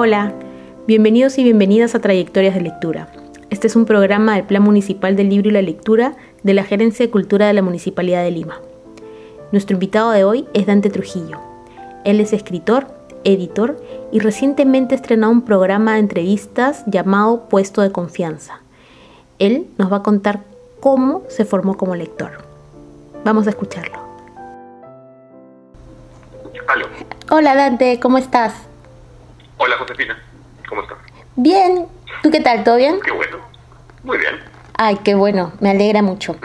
[0.00, 0.32] Hola,
[0.86, 3.08] bienvenidos y bienvenidas a Trayectorias de Lectura.
[3.50, 6.14] Este es un programa del Plan Municipal del Libro y la Lectura
[6.44, 8.60] de la Gerencia de Cultura de la Municipalidad de Lima.
[9.50, 11.40] Nuestro invitado de hoy es Dante Trujillo.
[12.04, 12.86] Él es escritor,
[13.24, 13.76] editor
[14.12, 18.60] y recientemente estrenó un programa de entrevistas llamado Puesto de Confianza.
[19.40, 20.44] Él nos va a contar
[20.78, 22.44] cómo se formó como lector.
[23.24, 23.98] Vamos a escucharlo.
[27.32, 28.67] Hola Dante, ¿cómo estás?
[29.60, 30.16] Hola Josefina,
[30.68, 30.98] ¿cómo estás?
[31.34, 31.86] Bien,
[32.22, 32.62] ¿tú qué tal?
[32.62, 33.00] ¿Todo bien?
[33.04, 33.38] Qué bueno,
[34.04, 34.36] muy bien.
[34.76, 36.36] Ay, qué bueno, me alegra mucho.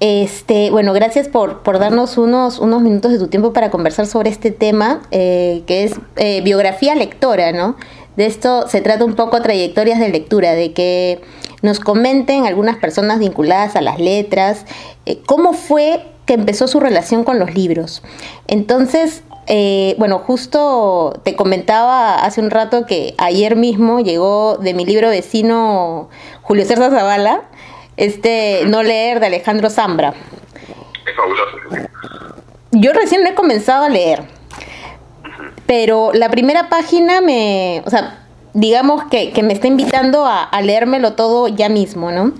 [0.00, 4.28] Este, bueno, gracias por, por darnos unos, unos minutos de tu tiempo para conversar sobre
[4.28, 7.76] este tema, eh, que es eh, biografía lectora, ¿no?
[8.16, 11.22] De esto se trata un poco trayectorias de lectura, de que
[11.62, 14.66] nos comenten algunas personas vinculadas a las letras,
[15.06, 18.02] eh, cómo fue que empezó su relación con los libros.
[18.46, 24.84] Entonces, eh, bueno, justo te comentaba hace un rato que ayer mismo llegó de mi
[24.84, 26.08] libro vecino
[26.42, 27.42] Julio César Zavala,
[27.96, 30.14] este No leer de Alejandro Zambra.
[31.06, 31.88] Es fabuloso.
[32.72, 34.24] Yo recién lo he comenzado a leer,
[35.66, 41.14] pero la primera página me, o sea, digamos que, me está invitando a, a leérmelo
[41.14, 42.32] todo ya mismo, ¿no?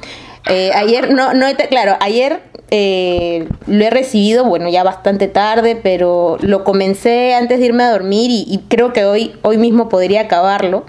[0.48, 6.36] Eh, ayer, no, no, claro, ayer eh, lo he recibido, bueno, ya bastante tarde, pero
[6.40, 10.84] lo comencé antes de irme a dormir y, creo que hoy, hoy mismo podría acabarlo.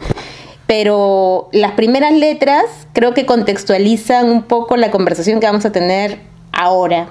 [0.66, 6.19] Pero las primeras letras creo que contextualizan un poco la conversación que vamos a tener
[6.52, 7.08] ahora.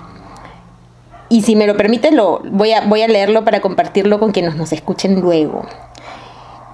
[1.29, 4.57] Y si me lo permite, lo, voy, a, voy a leerlo para compartirlo con quienes
[4.57, 5.67] nos escuchen luego.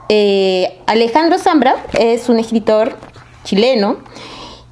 [0.08, 2.96] Eh, Alejandro Zambra es un escritor
[3.44, 3.98] chileno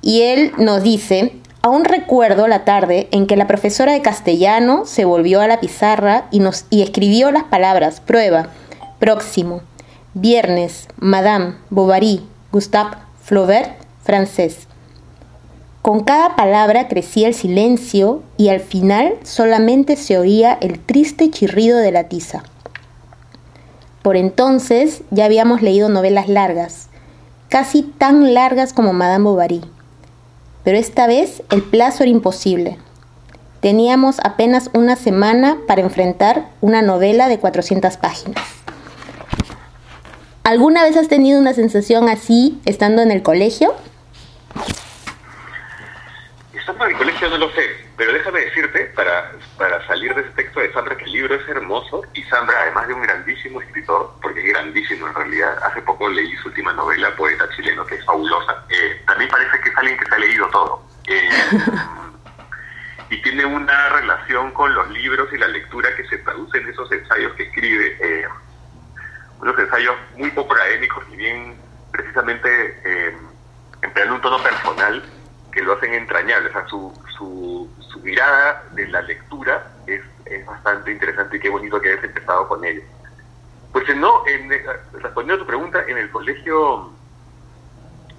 [0.03, 5.05] y él nos dice, Aún recuerdo la tarde en que la profesora de castellano se
[5.05, 8.49] volvió a la pizarra y, nos, escribió las palabras prueba,
[8.99, 9.61] próximo,
[10.15, 13.73] viernes, Madame, Bovary, Gustave Flaubert,
[14.03, 14.69] francés.
[15.83, 21.77] Con cada palabra crecía el silencio y al final solamente se oía el triste chirrido
[21.77, 22.43] de la tiza.
[24.01, 26.89] Por entonces ya habíamos leído novelas largas,
[27.51, 29.61] casi tan largas como Madame Bovary
[30.65, 32.79] pero esta vez el plazo era imposible.
[33.61, 38.43] Teníamos apenas una semana para enfrentar una novela de 400 páginas.
[40.45, 43.75] ¿Alguna vez has tenido una sensación así estando en el colegio?
[46.55, 47.63] Estando en el colegio no lo sé,
[48.01, 51.47] pero déjame decirte, para, para salir de ese texto de Sandra, que el libro es
[51.47, 56.09] hermoso y Sandra, además de un grandísimo escritor, porque es grandísimo en realidad, hace poco
[56.09, 59.99] leí su última novela, Poeta Chileno, que es fabulosa, eh, también parece que es alguien
[59.99, 60.83] que se ha leído todo.
[61.09, 61.29] Eh,
[63.11, 66.91] y tiene una relación con los libros y la lectura que se traduce en esos
[66.91, 68.25] ensayos que escribe, eh,
[69.43, 71.55] unos ensayos muy poco académicos y bien
[71.93, 73.15] precisamente eh,
[73.83, 75.05] empleando un tono personal
[75.51, 76.49] que lo hacen entrañable.
[76.49, 77.60] O sea, su, su,
[77.99, 82.65] mirada de la lectura es, es, bastante interesante y qué bonito que hayas empezado con
[82.65, 82.83] ello.
[83.73, 84.63] Pues no, en, eh,
[84.93, 86.91] respondiendo a tu pregunta, en el colegio,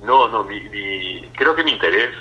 [0.03, 2.13] no, no, mi, creo que mi interés,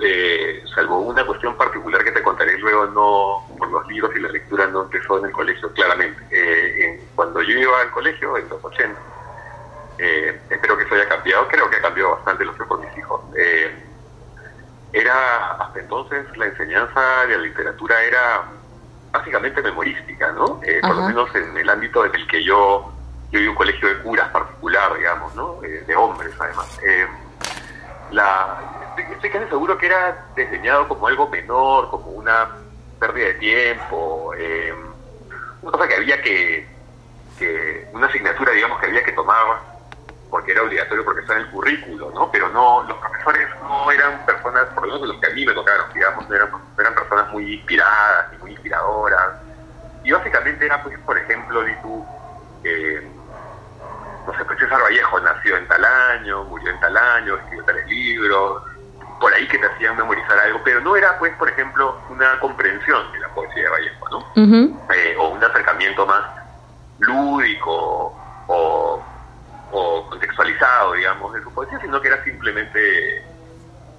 [0.00, 4.28] eh, salvo una cuestión particular que te contaré luego, no por los libros y la
[4.28, 6.22] lectura no empezó en el colegio, claramente.
[6.30, 9.00] Eh, cuando yo iba al colegio, en los 80,
[10.50, 13.22] espero que eso haya cambiado, creo que ha cambiado bastante lo que por mis hijos
[14.92, 18.44] era hasta entonces la enseñanza de la literatura era
[19.12, 20.60] básicamente memorística, ¿no?
[20.62, 22.92] Eh, por lo menos en el ámbito en el que yo,
[23.30, 25.62] yo iba un colegio de curas particular, digamos, ¿no?
[25.62, 26.78] Eh, de hombres, además.
[26.84, 27.06] Eh,
[28.10, 28.58] la,
[29.12, 32.48] estoy casi seguro que era diseñado como algo menor, como una
[32.98, 34.32] pérdida de tiempo,
[35.62, 36.66] una cosa que había que,
[37.38, 39.75] que, una asignatura, digamos, que había que tomar
[40.30, 42.30] porque era obligatorio porque está en el currículo, ¿no?
[42.30, 45.52] Pero no, los profesores no eran personas, por lo menos los que a mí me
[45.52, 49.42] tocaron, digamos, no eran, eran personas muy inspiradas y muy inspiradoras.
[50.04, 52.06] Y básicamente era, pues, por ejemplo, tú,
[52.64, 53.08] eh,
[54.26, 57.86] no sé, pues César Vallejo nació en tal año, murió en tal año, escribió tales
[57.86, 58.62] libros,
[59.20, 63.12] por ahí que te hacían memorizar algo, pero no era, pues, por ejemplo, una comprensión
[63.12, 64.26] de la poesía de Vallejo, ¿no?
[64.94, 66.24] Eh, o un acercamiento más
[66.98, 68.14] lúdico
[68.48, 69.02] o
[69.78, 73.22] o contextualizado, digamos, de su poesía, sino que era simplemente,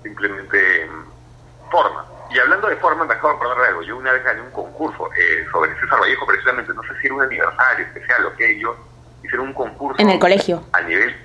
[0.01, 2.03] simplemente mm, forma.
[2.31, 3.83] Y hablando de forma, me acabo de acordar de algo.
[3.83, 7.15] Yo una vez gané un concurso eh, sobre César Vallejo, precisamente, no sé si era
[7.15, 8.75] un aniversario especial o qué, yo
[9.23, 10.01] hicieron un concurso.
[10.01, 10.63] En el colegio.
[10.73, 11.15] A nivel,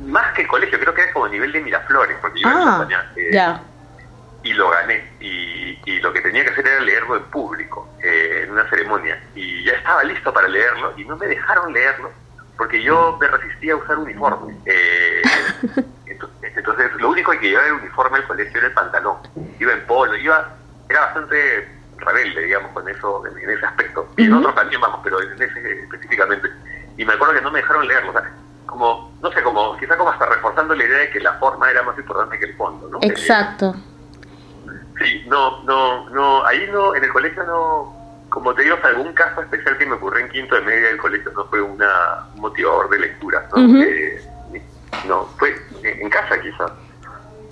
[0.00, 2.88] más que el colegio, creo que era como a nivel de Miraflores, porque yo ah,
[3.16, 3.62] eh, ya.
[4.42, 5.10] Y lo gané.
[5.20, 9.22] Y, y, lo que tenía que hacer era leerlo en público, eh, en una ceremonia.
[9.34, 12.23] Y ya estaba listo para leerlo, y no me dejaron leerlo
[12.56, 14.56] porque yo me resistía a usar uniforme.
[14.66, 15.22] Eh,
[16.56, 19.16] entonces, lo único que llevaba el uniforme al colegio era el pantalón.
[19.58, 20.54] Iba en polo, iba,
[20.88, 21.68] era bastante
[21.98, 24.08] rebelde, digamos, con eso, en, ese aspecto.
[24.16, 26.48] Y en otros también, vamos, pero en ese específicamente.
[26.96, 28.30] Y me acuerdo que no me dejaron leerlo, o sea,
[28.66, 31.82] como, no sé, como, quizá como hasta reforzando la idea de que la forma era
[31.82, 32.98] más importante que el fondo, ¿no?
[33.02, 33.74] Exacto.
[34.98, 37.93] sí, no, no, no, ahí no, en el colegio no,
[38.34, 41.30] como te digo, algún caso especial que me ocurrió en quinto de media del colegio
[41.36, 43.80] no fue una, un motivador de lectura, ¿no?
[43.80, 44.20] Eh,
[45.06, 45.54] no, fue
[45.84, 46.72] en casa quizás.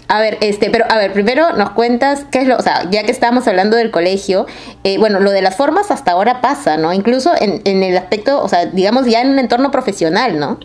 [0.08, 3.04] A ver, este, pero a ver, primero nos cuentas qué es lo, o sea, ya
[3.04, 4.46] que estábamos hablando del colegio,
[4.82, 6.92] eh, bueno, lo de las formas hasta ahora pasa, ¿no?
[6.92, 10.58] Incluso en, en el aspecto, o sea, digamos ya en un entorno profesional, ¿no?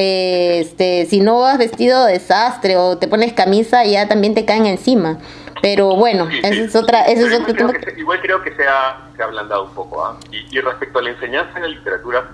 [0.00, 4.66] este, si no vas vestido de desastre o te pones camisa, ya también te caen
[4.66, 5.18] encima.
[5.62, 7.72] Pero bueno, esa es otra, eso es otro tema.
[7.96, 10.04] igual creo que se ha, se ha ablandado un poco.
[10.04, 10.16] ¿ah?
[10.30, 12.30] Y, respecto a la enseñanza en la literatura,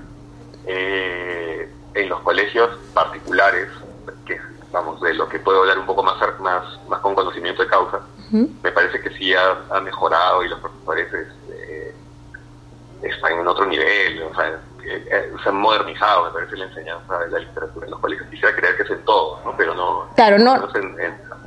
[0.67, 3.69] eh, en los colegios particulares,
[4.27, 4.41] que
[4.73, 8.01] vamos, de lo que puedo hablar un poco más, más, más con conocimiento de causa,
[8.31, 11.95] me parece que sí ha, mejorado y los profesores este,
[13.03, 14.23] están en otro nivel.
[14.23, 18.01] O sea, eh, se han modernizado, me parece, la enseñanza de la literatura en los
[18.01, 18.29] colegios.
[18.29, 19.57] Quisiera creer que es en todos, ¿no?
[19.57, 20.09] Pero no.
[20.17, 20.69] Claro, no.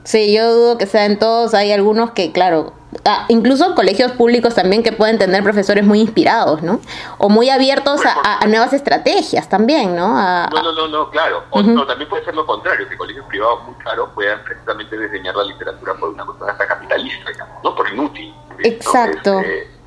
[0.08, 1.54] Sí, yo dudo que sea en todos.
[1.54, 2.72] Hay algunos que, claro,
[3.04, 6.80] ah, incluso colegios públicos también que pueden tener profesores muy inspirados, ¿no?
[7.18, 10.08] O muy abiertos a, nuevas estrategias también, ¿no?
[10.08, 11.44] no, no, no, no, claro.
[11.50, 15.44] O también puede ser lo contrario, que colegios privados muy caros puedan precisamente diseñar la
[15.44, 17.30] literatura por una cosa hasta capitalista,
[17.62, 17.76] ¿no?
[17.76, 18.34] Por inútil.
[18.64, 19.42] Exacto.
[19.42, 19.78] Este,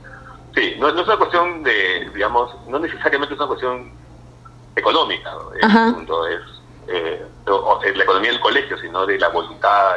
[0.55, 3.93] Sí, no, es una cuestión de, digamos, no necesariamente es una cuestión
[4.77, 5.33] económica,
[5.63, 6.60] el punto es
[6.91, 7.27] eh,
[7.95, 9.95] la economía del colegio, sino de la voluntad.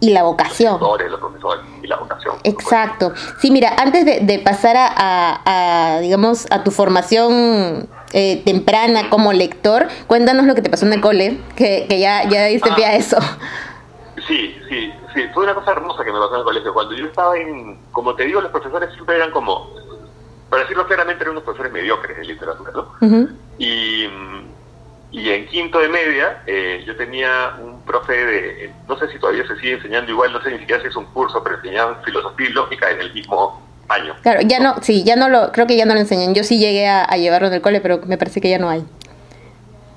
[0.00, 0.78] y la vocación.
[0.98, 2.36] De los profesores, y la vocación.
[2.44, 3.12] Exacto.
[3.40, 10.44] Sí, mira, antes de, pasar a, digamos, a tu formación eh, temprana como lector, cuéntanos
[10.46, 12.94] lo que te pasó en el cole, que, que ya, ya diste pie a ah.
[12.96, 13.16] eso.
[14.26, 16.72] Sí, sí, sí, fue una cosa hermosa que me pasó en el colegio.
[16.72, 19.70] Cuando yo estaba en, como te digo, los profesores siempre eran como
[20.54, 23.28] para decirlo claramente, eran unos profesores mediocres de literatura, ¿no?
[23.58, 24.06] y,
[25.14, 29.46] y, en quinto de media, eh, yo tenía un profe de, no sé si todavía
[29.46, 32.48] se sigue enseñando igual, no sé ni siquiera si es un curso, pero enseñaban filosofía
[32.48, 34.16] y lógica en el mismo año.
[34.22, 36.34] Claro, ya no, sí, ya no lo, creo que ya no lo enseñan.
[36.34, 38.84] Yo sí llegué a, llevarlo en el cole, pero me parece que ya no hay.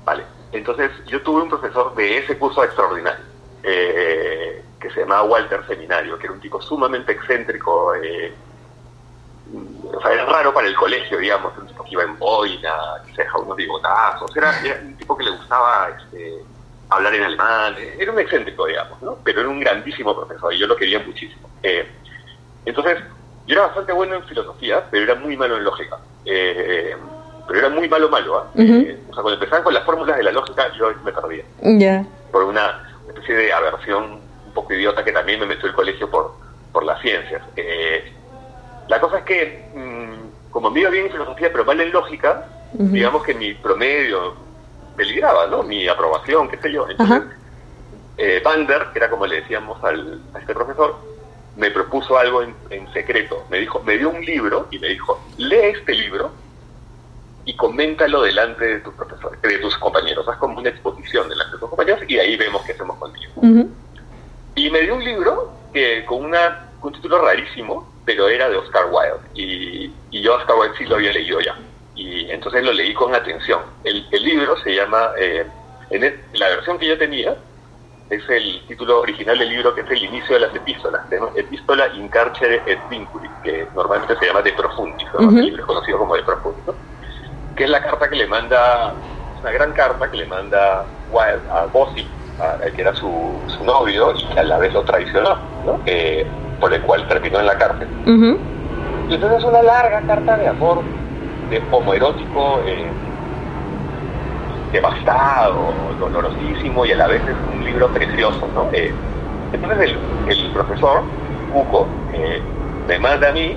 [0.04, 0.22] Vale,
[0.52, 3.24] entonces yo tuve un profesor de ese curso extraordinario,
[3.64, 8.32] eh, que se llamaba Walter Seminario, que era un tipo sumamente excéntrico, eh,
[9.92, 12.72] o sea, era raro para el colegio, digamos, un tipo que iba en boina,
[13.06, 14.52] que se dejaba unos bigotazos, era,
[14.82, 16.44] un tipo que le gustaba este,
[16.90, 19.18] hablar en alemán, era un excéntrico, digamos, ¿no?
[19.24, 21.48] Pero era un grandísimo profesor y yo lo quería muchísimo.
[21.62, 21.88] Eh,
[22.64, 22.98] entonces,
[23.46, 25.98] yo era bastante bueno en filosofía, pero era muy malo en lógica.
[26.24, 26.94] Eh,
[27.46, 28.50] pero era muy malo, malo, ¿ah?
[28.56, 28.98] ¿eh?
[29.08, 31.44] O sea, cuando empezaban con las fórmulas de la lógica, yo me perdía.
[31.62, 32.04] Ya.
[32.30, 36.34] Por una especie de aversión un poco idiota que también me metió el colegio por,
[36.72, 37.42] por las ciencias.
[37.56, 38.12] Eh,
[38.88, 42.48] la cosa es que, mm, como me iba bien en filosofía, pero mal en lógica,
[42.72, 44.34] digamos que mi promedio
[44.96, 45.62] peligraba, ¿no?
[45.62, 46.88] Mi aprobación, qué sé yo.
[46.88, 47.22] Entonces,
[48.16, 50.96] eh, Bander, que era como le decíamos al, a este profesor,
[51.56, 53.44] me propuso algo en, secreto.
[53.50, 56.30] Me dijo, me dio un libro y me dijo, lee este libro
[57.44, 60.26] y coméntalo delante de tus profesores, de tus compañeros.
[60.28, 63.32] Haz como una exposición delante de tus compañeros y ahí vemos qué hacemos contigo.
[64.54, 68.86] Y me dio un libro que con una, un título rarísimo, pero era de Oscar
[68.90, 69.20] Wilde.
[69.34, 71.54] Y, yo Oscar Wilde sí lo había leído ya.
[71.94, 73.60] Y entonces lo leí con atención.
[73.84, 75.44] El, libro se llama, eh,
[75.90, 77.36] en la versión que yo tenía,
[78.08, 81.02] es el título original del libro que es el inicio de las epístolas,
[81.36, 86.22] Epístola in carcere et vinculi, que normalmente se llama De Profundis, libro conocido como De
[86.22, 86.64] Profundis,
[87.56, 88.94] que es la carta que le manda,
[89.38, 92.08] una gran carta que le manda Wilde a Bossi,
[92.74, 93.10] que era su,
[93.46, 95.80] su, novio y que a la vez lo traicionó, ¿no?
[96.60, 97.88] por el cual terminó en la cárcel.
[99.08, 100.82] Y entonces es una larga carta de amor,
[101.50, 102.86] de homoerótico, eh,
[104.72, 108.48] devastado, dolorosísimo y a la vez es un libro precioso.
[108.54, 108.68] ¿no?
[108.72, 108.92] Eh,
[109.52, 109.94] entonces
[110.28, 111.02] el, profesor
[111.54, 112.40] Hugo eh,
[112.86, 113.56] me manda a mí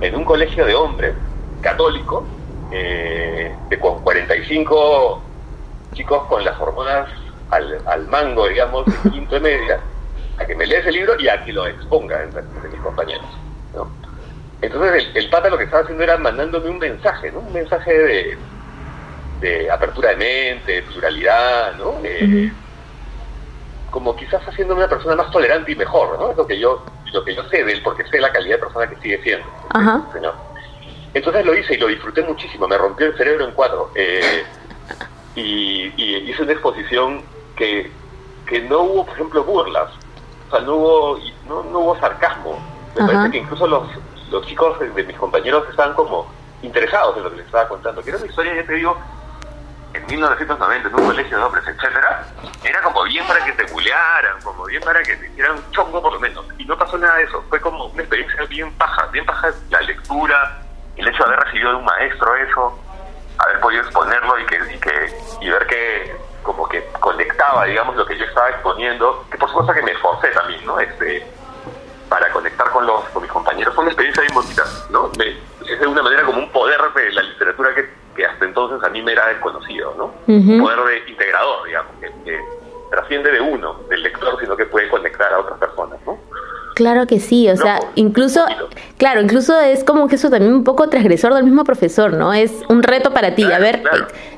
[0.00, 1.14] en un colegio de hombres
[1.60, 2.24] católico,
[2.70, 5.22] eh, de con 45
[5.94, 7.08] chicos con las hormonas
[7.50, 9.80] al, al mango, digamos, de quinto y media,
[10.38, 13.26] a que me lea ese libro y a que lo exponga entre, mis compañeros.
[13.74, 13.90] ¿no?
[14.60, 17.40] Entonces el, pata lo que estaba haciendo era mandándome un mensaje, ¿no?
[17.40, 18.38] Un mensaje de,
[19.40, 21.94] de apertura de mente, de pluralidad, ¿no?
[23.90, 26.32] Como quizás haciéndome una persona más tolerante y mejor, ¿no?
[26.32, 28.62] Es lo que yo, lo que yo sé de él, porque sé la calidad de
[28.62, 29.46] persona que sigue siendo.
[31.14, 33.90] Entonces lo hice y lo disfruté muchísimo, me rompió el cerebro en cuatro.
[33.94, 34.44] Eh,
[35.34, 37.22] y, hice una exposición
[37.58, 37.90] que,
[38.46, 39.90] que no hubo, por ejemplo, burlas,
[40.48, 42.58] o sea, no hubo, no, no hubo sarcasmo.
[42.96, 43.86] Me parece que incluso los,
[44.30, 46.26] los chicos de, mis compañeros estaban como
[46.62, 48.02] interesados en lo que les estaba contando.
[48.02, 48.96] Que era una historia, ya te digo,
[49.92, 52.26] en 1990, en un colegio de hombres, etcétera,
[52.64, 56.14] era como bien para que te bulearan, como bien para que te hicieran chongo por
[56.14, 56.46] lo menos.
[56.56, 57.44] Y no pasó nada de eso.
[57.48, 60.62] Fue como una experiencia bien paja, bien paja la lectura,
[60.96, 62.78] el hecho de haber recibido de un maestro eso,
[63.38, 66.16] haber podido exponerlo y que, y que y ver que
[66.48, 70.28] como que conectaba, digamos, lo que yo estaba exponiendo, que por supuesto que me esforcé
[70.28, 70.80] también, ¿no?
[70.80, 71.26] Este,
[72.08, 73.74] para conectar con los con mis compañeros.
[73.74, 75.10] Fue una experiencia bien bonita, ¿no?
[75.12, 78.88] es de una manera como un poder de la literatura que, que hasta entonces a
[78.88, 80.14] mí me era desconocido, ¿no?
[80.26, 82.40] Un poder de integrador, digamos, que, que
[82.90, 85.67] trasciende de uno, del lector, sino que puede conectar a otras personas.
[86.78, 88.44] Claro que sí, o sea, incluso,
[88.98, 92.32] claro, incluso es como que eso también un poco transgresor del mismo profesor, ¿no?
[92.32, 93.82] Es un reto para ti, a ver,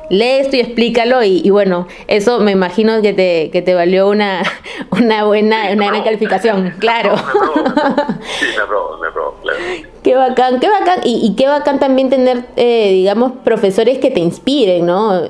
[0.09, 4.41] lee esto y explícalo y, bueno, eso me imagino que te, que te valió una,
[4.91, 7.15] una buena, una gran calificación, claro.
[7.19, 9.59] Sí, me aprobó, me aprobó, claro.
[10.03, 14.21] Qué bacán, qué bacán, y, y qué bacán también tener, eh, digamos, profesores que te
[14.21, 15.25] inspiren, ¿no?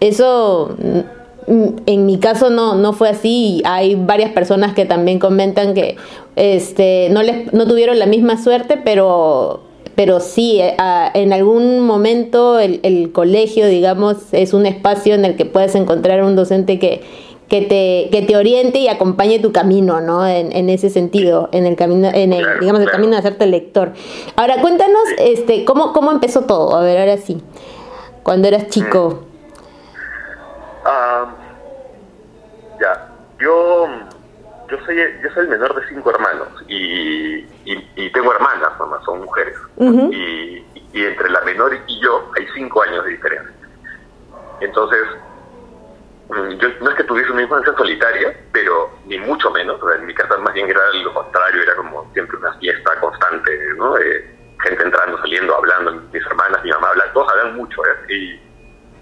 [0.00, 0.76] Eso
[1.46, 3.62] en mi caso no, no fue así.
[3.64, 5.96] Hay varias personas que también comentan que
[6.36, 9.62] este, no, les, no tuvieron la misma suerte, pero,
[9.94, 10.76] pero sí, eh,
[11.14, 16.22] en algún momento el, el, colegio, digamos, es un espacio en el que puedes encontrar
[16.22, 17.02] un docente que,
[17.48, 20.26] que, te, que te oriente y acompañe tu camino, ¿no?
[20.26, 23.94] En, en ese sentido, en el camino, en el, digamos, el camino de hacerte lector.
[24.36, 26.76] Ahora, cuéntanos, este, ¿cómo, cómo empezó todo?
[26.76, 27.40] A ver, ahora sí,
[28.22, 29.20] cuando eras chico.
[30.84, 31.34] Ah,
[32.78, 33.08] ya,
[33.40, 33.88] yo
[34.70, 39.22] yo soy yo soy el menor de cinco hermanos y, y, tengo hermanas mamá son
[39.22, 39.56] mujeres.
[39.78, 43.54] Y, y, entre la menor y yo hay cinco años de diferencia.
[44.60, 45.02] Entonces
[46.28, 49.80] mm, yo no es que tuviese una infancia solitaria pero ni mucho menos.
[49.98, 53.94] En mi casa más bien era lo contrario era como siempre una fiesta constante no
[53.96, 58.14] gente entrando saliendo hablando mis hermanas mi mamá hablan todos hablan mucho ¿eh?
[58.14, 58.40] y,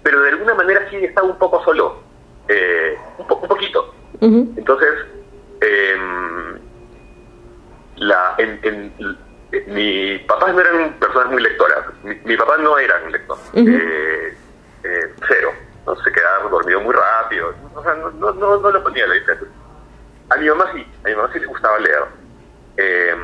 [0.03, 2.03] pero de alguna manera sí estaba un poco solo
[2.47, 3.93] eh, un, un poquito.
[4.21, 4.89] Entonces
[5.61, 5.97] eh,
[7.97, 9.17] la, en, en,
[9.67, 11.85] mis papás no eran personas muy lectoras.
[12.03, 13.37] Mi, papá no era un lector.
[13.53, 14.37] eh,
[14.83, 15.51] eh, cero.
[15.85, 17.53] No se quedaba dormido muy rápido.
[17.73, 19.51] O sea, no, no, no, no lo ponía la literatura.
[20.29, 20.85] A mi mamá sí.
[21.03, 22.03] A mi mamá sí le gustaba leer.
[22.77, 23.15] Eh,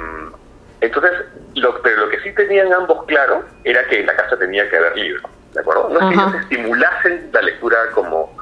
[0.82, 1.12] entonces,
[1.56, 4.78] lo, pero lo que sí tenían ambos claro era que en la casa tenía que
[4.78, 5.24] haber libros.
[5.54, 5.90] ¿De acuerdo?
[5.90, 8.36] No es que ellos estimulasen la lectura como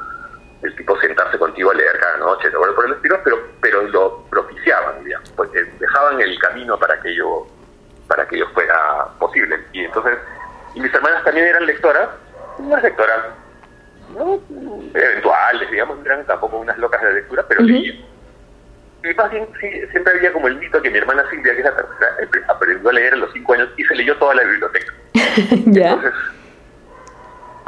[0.61, 2.59] el tipo sentarse contigo a leer cada noche, ¿no?
[2.75, 7.47] por el estilo, pero, pero lo propiciaban, digamos, porque dejaban el camino para que yo
[8.07, 9.59] para que yo fuera posible.
[9.71, 10.17] Y entonces,
[10.73, 12.09] y mis hermanas también eran lectoras,
[12.57, 13.19] unas lectoras,
[14.17, 14.41] ¿no?
[14.93, 17.97] eventuales, digamos, eran tampoco unas locas de lectura, pero leían.
[19.01, 21.65] Y más bien, sí, siempre había como el mito que mi hermana Silvia, que es
[21.65, 24.93] la tercera, aprendió a leer a los cinco años y se leyó toda la biblioteca.
[25.51, 26.13] Entonces,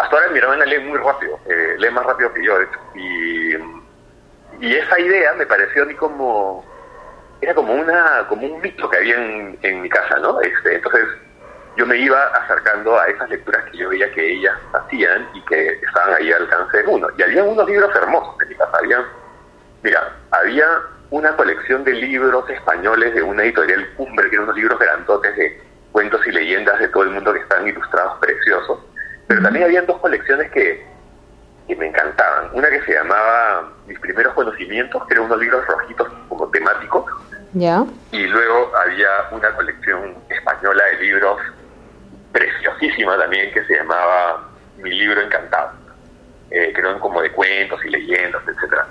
[0.01, 2.79] hasta ahora mi hermana lee muy rápido, eh, lee más rápido que yo, de hecho.
[2.95, 3.81] Y,
[4.61, 6.63] esa idea me pareció a mí como,
[7.41, 10.39] era como una como un mito que había en, mi casa, ¿no?
[10.41, 11.03] Este, entonces
[11.77, 15.79] yo me iba acercando a esas lecturas que yo veía que ellas hacían y que
[15.85, 17.07] estaban ahí al alcance de uno.
[17.17, 18.77] Y había unos libros hermosos en mi casa.
[18.77, 19.05] Había,
[19.81, 20.67] mira, había
[21.09, 25.63] una colección de libros españoles de una editorial Cumbre, que eran unos libros grandotes de
[25.91, 28.79] cuentos y leyendas de todo el mundo que estaban ilustrados preciosos.
[29.31, 30.85] Pero también había dos colecciones que,
[31.65, 32.49] que me encantaban.
[32.51, 37.05] Una que se llamaba Mis primeros conocimientos, que eran unos libros rojitos como temáticos.
[37.53, 37.85] Ya.
[38.11, 41.39] Y luego había una colección española de libros
[42.33, 45.71] preciosísima también que se llamaba Mi libro encantado,
[46.49, 48.85] eh, que eran como de cuentos y leyendas, etcétera.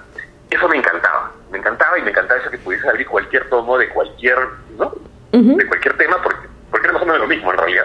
[0.48, 3.90] Eso me encantaba, me encantaba y me encantaba eso que pudiese abrir cualquier tomo de
[3.90, 4.38] cualquier,
[4.78, 4.94] ¿no?
[5.32, 7.84] De cualquier tema, porque, porque era más o menos lo mismo en realidad.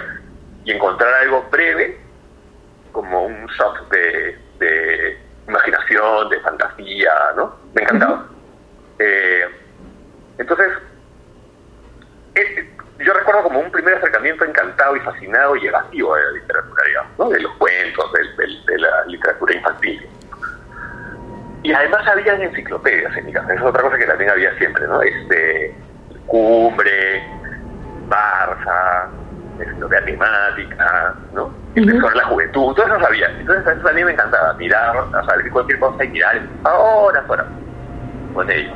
[0.63, 2.04] Y encontrar algo breve
[2.95, 7.53] como un soft de, de imaginación, de fantasía, ¿no?
[7.75, 8.25] Me encantaba.
[8.99, 9.45] eh,
[10.37, 10.71] entonces,
[12.99, 17.19] yo recuerdo como un primer acercamiento encantado y fascinado y evasivo de la literatura, digamos,
[17.19, 17.29] ¿no?
[17.29, 20.09] De los cuentos, de, de la literatura infantil.
[21.63, 25.01] Y además había enciclopedias en mi casa, es otra cosa que también había siempre, ¿no?
[25.01, 25.75] Este,
[26.27, 27.23] Cumbre,
[28.07, 29.09] Barça,
[29.59, 31.53] enciclopedia temática, ¿no?
[31.75, 33.29] El tesoro de la juventud, todo eso sabía.
[33.39, 37.45] Entonces eso a mí me encantaba, mirar, o sea, cualquier cosa y mirar horas, horas
[38.33, 38.73] con ello.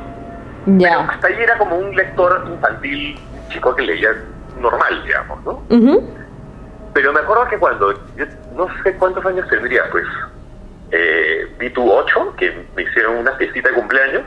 [0.66, 1.00] Ya.
[1.00, 3.18] hasta ahí era como un lector infantil,
[3.48, 4.10] chico que leía
[4.60, 5.62] normal, digamos, ¿no?
[6.92, 10.04] Pero me acuerdo que cuando, yo no sé cuántos años tendría, pues
[10.90, 14.22] eh, vi tu 8, que me hicieron una fiestita de cumpleaños,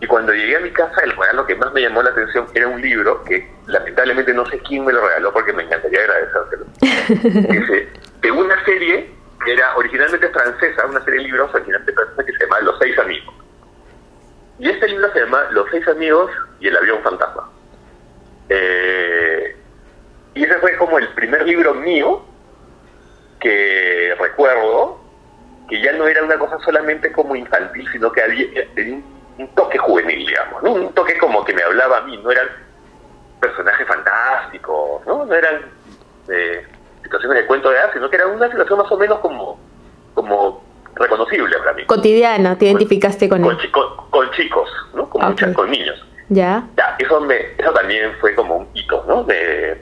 [0.00, 2.68] y cuando llegué a mi casa, el regalo que más me llamó la atención era
[2.68, 6.66] un libro que lamentablemente no sé quién me lo regaló porque me encantaría agradecérselo.
[7.50, 7.88] Dice,
[8.20, 9.10] de una serie
[9.44, 12.98] que era originalmente francesa, una serie de libros originalmente francesa que se llama Los Seis
[12.98, 13.34] Amigos.
[14.60, 17.50] Y este libro se llama Los Seis Amigos y el Avión Fantasma.
[18.48, 19.56] Eh,
[20.34, 22.24] y ese fue como el primer libro mío
[23.40, 25.00] que recuerdo
[25.68, 29.17] que ya no era una cosa solamente como infantil, sino que había, tenía un
[29.48, 30.72] toque juvenil, digamos, ¿no?
[30.72, 32.48] un toque como que me hablaba a mí, no eran
[33.40, 35.60] personajes fantásticos, no, no eran
[36.28, 36.66] eh,
[37.02, 39.58] situaciones de cuento de hadas, sino que era una situación más o menos como,
[40.14, 40.62] como
[40.94, 41.84] reconocible para mí.
[41.86, 43.70] Cotidiana, te identificaste con, con, él.
[44.10, 45.08] con, chicos, ¿no?
[45.08, 46.04] Con, muchas, con niños.
[46.28, 46.66] Ya.
[46.76, 49.24] ya eso, me, eso también fue como un hito, ¿no?
[49.24, 49.78] Me,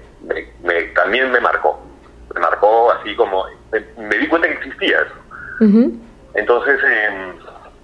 [0.62, 1.80] me, también me marcó.
[2.34, 3.44] Me marcó así como.
[3.72, 5.14] Me, di cuenta que existía eso.
[6.34, 7.32] Entonces, eh,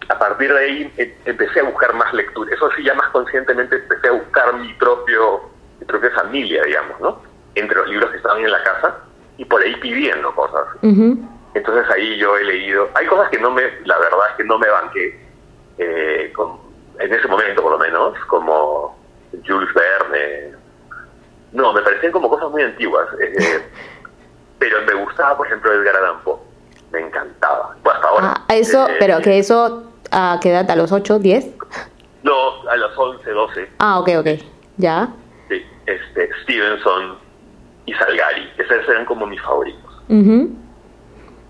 [0.09, 2.54] a partir de ahí em, empecé a buscar más lectura.
[2.54, 5.42] Eso sí, ya más conscientemente empecé a buscar mi propio
[5.82, 7.23] mi propia familia, digamos, ¿no?
[7.54, 8.99] Entre los libros que estaban en la casa
[9.37, 10.64] y por ahí pidiendo cosas.
[10.82, 12.88] Entonces ahí yo he leído.
[12.94, 15.21] Hay cosas que no me, la verdad es que no me banqué,
[15.78, 16.32] eh,
[16.99, 18.97] en ese momento por lo menos, como
[19.47, 20.52] Jules Verne.
[21.52, 23.09] No, me parecían como cosas muy antiguas.
[23.21, 23.62] Eh,
[24.59, 26.38] pero me gustaba, por ejemplo, Edgar Allan Poe.
[26.92, 27.75] Me encantaba.
[27.82, 28.35] Pues hasta ahora.
[28.49, 30.71] Ah, eso, eh, pero que eso ¿A qué edad?
[30.71, 31.47] ¿A los 8, 10?
[32.23, 33.71] No, a los 11, 12.
[33.78, 34.28] Ah, ok, ok.
[34.76, 35.09] ¿Ya?
[35.49, 37.19] Sí, este, Stevenson
[37.87, 38.49] y Salgari.
[38.59, 39.81] Esos eran como mis favoritos.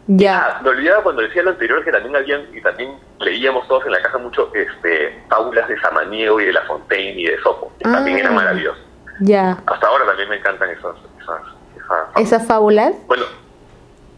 [0.06, 0.38] Ya.
[0.38, 3.92] Ah, me olvidaba cuando decía lo anterior que también habían, y también leíamos todos en
[3.92, 7.84] la casa mucho este, fábulas de Samaniego y de La Fontaine y de Sopo, que
[7.84, 8.82] también eran ah, maravillosas.
[9.20, 9.62] Ya.
[9.66, 11.42] Hasta ahora también me encantan esas, esas,
[11.76, 12.94] esas, ¿Esas fábulas.
[13.08, 13.24] Bueno,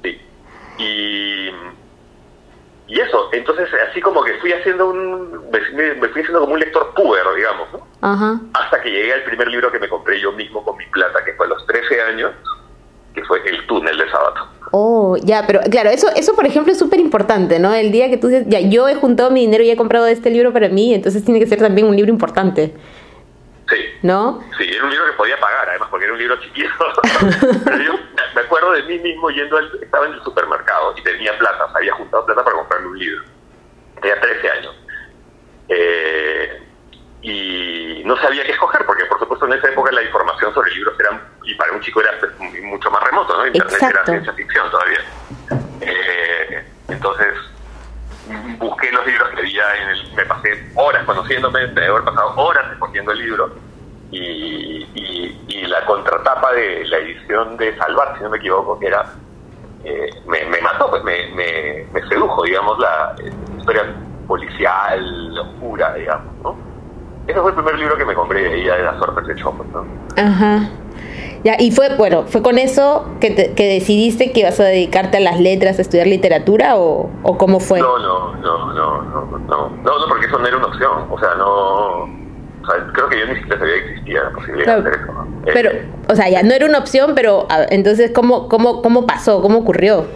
[0.03, 0.21] sí.
[0.79, 1.51] Y
[2.87, 6.93] y eso, entonces así como que fui haciendo un, me, fui haciendo como un lector
[6.95, 7.87] puber, digamos, ¿no?
[8.03, 8.41] Ajá.
[8.53, 11.33] Hasta que llegué al primer libro que me compré yo mismo con mi plata, que
[11.33, 12.33] fue a los 13 años,
[13.15, 14.49] que fue El túnel de Sabato.
[14.73, 17.73] Oh, ya, pero claro, eso, eso por ejemplo es súper importante, ¿no?
[17.73, 20.31] El día que tú dices, ya, yo he juntado mi dinero y he comprado este
[20.31, 22.75] libro para mí, entonces tiene que ser también un libro importante.
[23.69, 23.99] Sí.
[24.03, 24.43] ¿No?
[24.59, 26.71] Sí, era un libro que podía pagar, además, porque era un libro chiquito.
[27.65, 27.93] Pero yo
[28.35, 31.95] me acuerdo de mí mismo yendo, al, estaba en el supermercado y tenía plata, había
[31.95, 33.25] juntado plata para comprarme un libro.
[34.01, 34.77] Tenía 13 años.
[35.69, 36.63] Eh,
[37.23, 40.95] y no sabía qué escoger, porque por supuesto en esa época la información sobre libros
[41.01, 43.47] era, y para un chico era pues, mucho más remoto, ¿no?
[43.47, 45.01] Internet era ciencia ficción todavía.
[45.81, 47.35] Eh, entonces
[48.59, 52.73] busqué los libros que había en el, me pasé horas conociéndome, me haber pasado horas
[52.73, 53.55] escogiendo el libro
[54.11, 54.87] y,
[55.49, 59.13] y, la contratapa de la edición de Salvar, si no me equivoco, que era
[59.83, 63.17] eh, me, me, mató, pues me, me, me, sedujo, digamos, la
[63.59, 63.93] historia
[64.29, 66.57] policial, oscura, digamos, ¿no?
[67.27, 69.73] Ese fue el primer libro que me compré de ella de las suertes de Chopin,
[69.73, 69.85] ¿no?
[70.17, 70.71] Ajá.
[71.45, 75.21] Ya, y fue, bueno, ¿fue con eso que, que decidiste que ibas a dedicarte a
[75.21, 77.81] las letras, a estudiar literatura o, o cómo fue?
[77.81, 81.19] No, no, no, no, no, no, no, no, porque eso no era una opción, o
[81.19, 82.05] sea, no,
[82.65, 85.27] o sea, creo que yo ni siquiera sabía que existía la posibilidad de hacer eso.
[85.45, 89.43] Pero, eh, o sea, ya no era una opción, pero entonces, ¿cómo, cómo, ¿cómo pasó?
[89.43, 90.07] ¿Cómo ocurrió?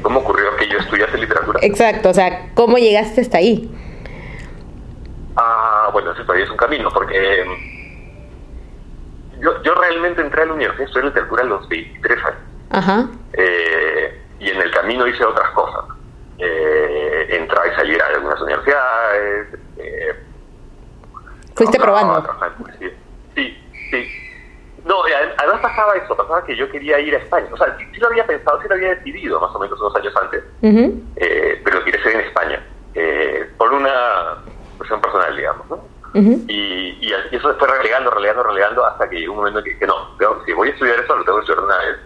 [0.00, 1.58] ¿Cómo ocurrió que yo estudiase literatura?
[1.62, 3.70] Exacto, o sea, ¿cómo llegaste hasta ahí?
[5.36, 7.44] Ah, bueno, todavía es un camino, porque
[9.44, 12.38] yo, yo realmente entré a la universidad, estudié literatura a los 23 años.
[12.70, 13.08] Ajá.
[13.34, 15.84] Eh, y en el camino hice otras cosas.
[16.38, 19.48] Eh, entrar y salir a algunas universidades.
[19.76, 20.14] Eh,
[21.54, 22.26] ¿Fuiste probando?
[23.34, 24.08] Sí, sí.
[24.84, 24.96] No,
[25.38, 27.46] además pasaba eso, pasaba que yo quería ir a España.
[27.52, 30.14] O sea, sí, lo había pensado, sí lo había decidido más o menos unos años
[30.20, 32.62] antes, eh, pero quería ser en España,
[32.94, 34.36] eh, por una
[34.76, 35.93] cuestión personal, digamos, ¿no?
[36.14, 39.86] Y, y, eso se fue relegando, relegando, relegando hasta que llegó un momento que, que
[39.86, 39.94] no,
[40.46, 41.96] si voy a estudiar eso, lo tengo que estudiar una vez,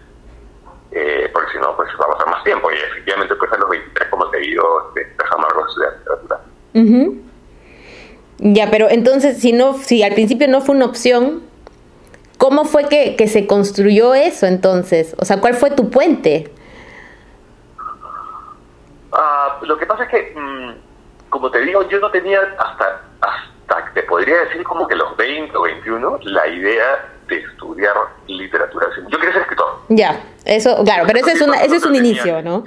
[0.91, 2.71] eh, porque si no, pues va a pasar más tiempo.
[2.71, 6.39] Y efectivamente, pues a los 23, como te digo, dejamos algo de estudiar literatura.
[8.39, 11.43] Ya, pero entonces, si no, si al principio no fue una opción,
[12.37, 15.15] ¿cómo fue que, que se construyó eso entonces?
[15.19, 16.51] O sea, ¿cuál fue tu puente?
[19.11, 20.71] Uh, lo que pasa es que, mmm,
[21.29, 23.51] como te digo, yo no tenía hasta, hasta,
[23.93, 27.95] te podría decir como que los 20 o 21, la idea de estudiar
[28.27, 28.87] literatura.
[29.07, 29.81] Yo quería ser escritor.
[29.89, 32.63] Ya, eso, claro, pero ese es, una, ese es un inicio, ¿no?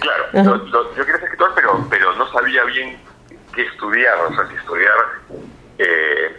[0.00, 2.98] Claro, yo, yo, quería ser escritor, pero, pero no sabía bien
[3.54, 4.94] qué estudiar, o sea, si estudiar
[5.78, 6.36] eh,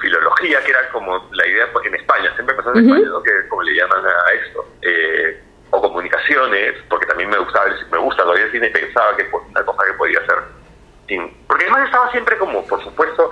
[0.00, 3.22] filología, que era como la idea en España, siempre pasando en España, ¿no?
[3.22, 8.22] que como le llaman a esto, eh, o comunicaciones, porque también me gustaba, me gusta
[8.22, 10.37] todavía el cine, pensaba que fue una cosa que podía hacer.
[11.46, 13.30] Porque además estaba siempre como, por supuesto,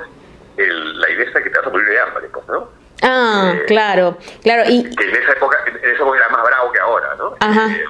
[0.57, 2.71] el, la idea de que te vas a morir de hambre, pues, ¿no?
[3.03, 4.63] Ah, eh, claro, claro.
[4.67, 4.83] Y...
[4.97, 7.37] Que en esa, época, en esa época era más bravo que ahora, ¿no?
[7.41, 7.71] Ajá.
[7.71, 7.85] Eh,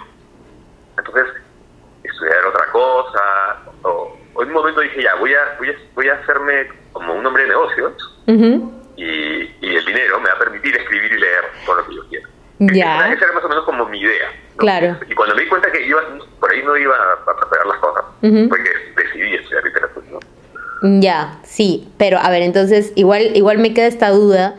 [0.99, 1.35] entonces,
[2.03, 6.09] estudiar otra cosa, o, o, en un momento dije, ya, voy a, voy a, voy
[6.09, 8.19] a hacerme como un hombre de negocios,
[8.97, 12.09] y, y, el dinero me va a permitir escribir y leer todo lo que yo
[12.09, 12.29] quiero.
[12.59, 13.13] Ya.
[13.13, 14.33] Esa era más o menos como mi idea.
[14.57, 14.97] Claro.
[15.09, 16.01] Y cuando me di cuenta que iba,
[16.41, 21.01] por ahí no iba a pegar las cosas, porque decidí estudiar literatura, ¿no?
[21.01, 24.57] Ya, sí, pero a ver, entonces igual igual me queda esta duda.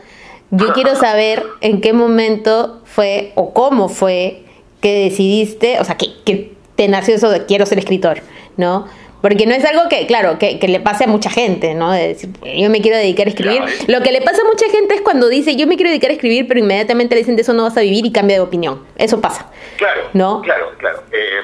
[0.50, 4.44] Yo quiero saber en qué momento fue o cómo fue
[4.80, 8.20] que decidiste, o sea, que, que te nació eso de quiero ser escritor,
[8.56, 8.86] ¿no?
[9.20, 11.90] Porque no es algo que, claro, que, que, le pase a mucha gente, ¿no?
[11.90, 13.58] De decir, yo me quiero dedicar a escribir.
[13.62, 13.76] Claro.
[13.88, 16.12] Lo que le pasa a mucha gente es cuando dice, yo me quiero dedicar a
[16.12, 18.86] escribir, pero inmediatamente le dicen, de eso no vas a vivir y cambia de opinión.
[18.96, 19.50] Eso pasa.
[19.76, 20.40] Claro, ¿no?
[20.42, 21.02] claro, claro.
[21.10, 21.40] Eh,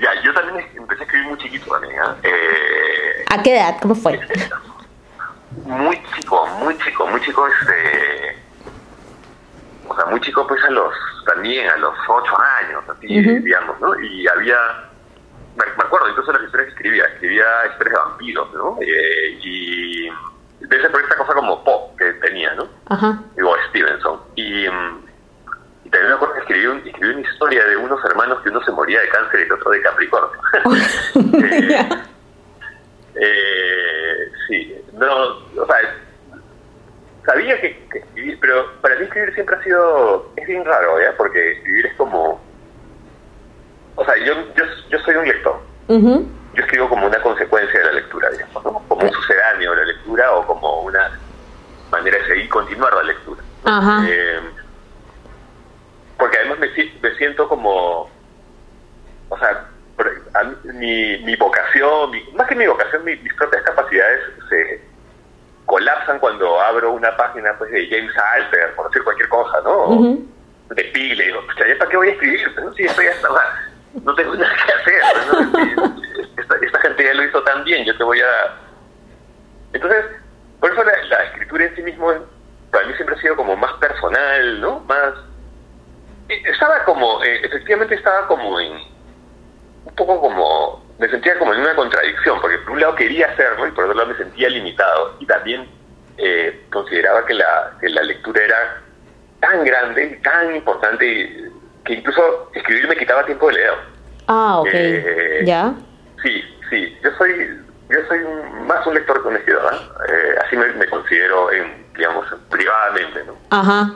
[0.00, 3.24] ya, yo también empecé a escribir muy chiquito también, ¿eh?
[3.28, 3.76] ¿A qué edad?
[3.82, 4.18] ¿Cómo fue?
[5.66, 8.38] Muy chico, muy chico, muy chico, este...
[9.88, 10.94] O sea, muy chico pues a los,
[11.26, 13.42] también a los ocho años, así, uh -huh.
[13.42, 13.98] digamos, ¿no?
[14.00, 14.56] Y había
[15.56, 18.78] me, me acuerdo incluso de las historias que escribía, escribía historias de vampiros, ¿no?
[18.80, 20.08] Eh, y
[20.60, 22.68] de esa por esta cosa como pop que tenía, ¿no?
[22.88, 23.22] Ajá.
[23.34, 24.20] Digo, Stevenson.
[24.36, 28.50] Y, y también me acuerdo que escribí, un, escribí, una historia de unos hermanos que
[28.50, 30.40] uno se moría de cáncer y el otro de Capricornio.
[33.14, 33.60] eh,
[34.20, 35.24] eh, sí, no,
[35.62, 35.76] o sea,
[37.26, 41.16] sabía que, que, escribir, pero para mí escribir siempre ha sido, es bien raro, ¿ya?
[41.16, 42.40] Porque escribir es como
[44.00, 45.60] o sea, yo, yo, yo soy un lector.
[45.88, 46.26] Uh -huh.
[46.54, 48.82] Yo escribo como una consecuencia de la lectura, digamos, ¿no?
[48.88, 51.20] como un sucedáneo de la lectura o como una
[51.90, 53.42] manera de seguir, continuar la lectura.
[53.64, 54.06] Ajá.
[54.08, 54.40] Eh,
[56.16, 56.68] porque además me,
[57.02, 58.08] me, siento como,
[59.28, 59.68] o sea,
[60.34, 64.82] a, mi, mi, vocación, mi, más que mi vocación, mi, mis propias capacidades se
[65.66, 69.84] colapsan cuando abro una página pues de James Alter, por decir cualquier cosa, ¿no?
[69.88, 70.74] Uh -huh.
[70.74, 72.54] De Pile, digo, ¿ya para qué voy a escribir?
[72.62, 72.72] ¿no?
[72.74, 73.28] Si estoy hasta
[73.94, 75.02] no tengo nada que hacer.
[76.36, 78.56] esta, esta, gente ya lo hizo tan bien, yo te voy a...
[79.72, 80.04] Entonces,
[80.58, 82.12] por eso la, escritura en sí mismo
[82.70, 84.80] para mí siempre ha sido como más personal, ¿no?
[84.80, 85.14] Más...
[86.28, 88.72] Estaba como, eh, efectivamente estaba como en...
[89.84, 90.90] Un poco como...
[90.98, 93.96] Me sentía como en una contradicción, porque por un lado quería hacerlo y por otro
[93.96, 95.66] lado me sentía limitado y también
[96.18, 98.82] eh, consideraba que la, que la lectura era
[99.40, 101.49] tan grande y tan importante y,
[101.84, 103.72] que incluso escribir me quitaba tiempo de leer.
[104.26, 104.68] Ah, ok.
[104.72, 105.74] Eh, ¿Ya?
[106.22, 106.98] Sí, sí.
[107.02, 108.20] Yo soy yo soy
[108.66, 109.74] más un lector que un escritor.
[109.74, 110.34] ¿eh?
[110.44, 113.34] así me, me, considero, en, digamos, privadamente, ¿no?
[113.50, 113.94] Ajá.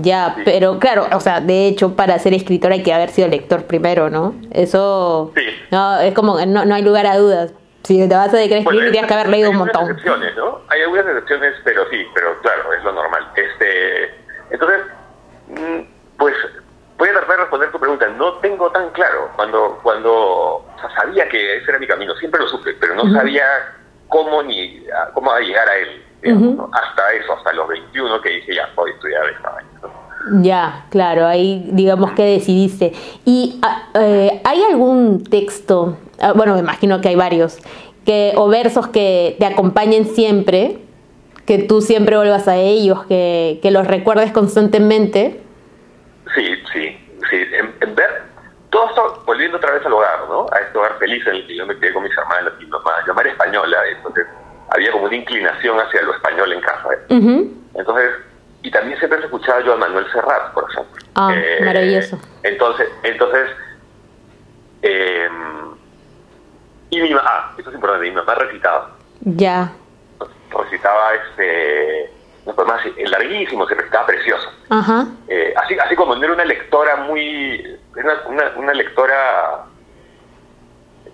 [0.00, 0.42] Ya, sí.
[0.44, 4.10] pero claro, o sea, de hecho, para ser escritor hay que haber sido lector primero,
[4.10, 4.34] ¿no?
[4.50, 5.32] Eso.
[5.36, 5.44] Sí.
[5.70, 7.52] No, es como, no, no hay lugar a dudas.
[7.84, 9.84] Si te vas a dedicar a escribir, bueno, tendrías que haber leído un montón.
[9.84, 10.62] Hay excepciones, ¿no?
[10.68, 13.30] Hay algunas excepciones, pero sí, pero claro, es lo normal.
[13.36, 14.10] Este,
[14.50, 14.80] entonces,
[16.16, 16.34] pues
[16.98, 18.08] voy a tratar de responder tu pregunta.
[18.08, 22.40] No tengo tan claro cuando, cuando o sea, sabía que ese era mi camino, siempre
[22.40, 23.16] lo supe, pero no uh -huh.
[23.16, 23.44] sabía
[24.08, 26.04] cómo ni cómo llegar a él.
[26.22, 26.56] Digamos, uh -huh.
[26.56, 26.70] ¿no?
[26.72, 29.70] Hasta eso, hasta los 21 que dije, ya, voy a estudiar esta vaina.
[29.82, 30.04] ¿no?
[30.42, 32.92] Ya, claro, ahí digamos que decidiste.
[33.24, 33.60] ¿Y
[33.94, 37.58] eh, hay algún texto, ah, bueno, me imagino que hay varios,
[38.06, 40.78] que o versos que te acompañen siempre,
[41.46, 45.42] que tú siempre vuelvas a ellos, que, que los recuerdes constantemente?
[46.34, 46.96] Sí, sí,
[47.30, 47.36] sí.
[47.58, 48.22] En, en, ver,
[49.24, 50.46] volviendo otra vez al hogar, ¿no?
[50.52, 52.70] A este hogar feliz en el que yo me quedé con mis hermanas y mi
[52.70, 52.92] mamá.
[53.06, 54.26] Yo era española, entonces
[54.70, 56.88] había como una inclinación hacia lo español en casa.
[56.92, 57.14] ¿eh?
[57.14, 57.52] Uh -huh.
[57.74, 58.10] Entonces,
[58.62, 61.04] y también siempre se escuchaba yo a Manuel Serrat, por ejemplo.
[61.14, 62.18] Ah, eh, maravilloso.
[62.42, 63.50] Entonces, entonces,
[64.82, 65.28] eh,
[66.90, 68.90] y mi mamá, ah, esto es importante, mi mamá recitaba.
[69.20, 69.72] Ya.
[70.50, 72.10] Recitaba este
[72.44, 74.48] unos poemas larguísimos, se recitaba precioso.
[74.68, 75.06] Ajá.
[75.28, 79.64] Eh, así, así como no era una lectora muy, una, una, una lectora